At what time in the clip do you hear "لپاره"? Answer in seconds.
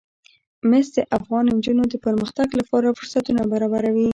2.59-2.95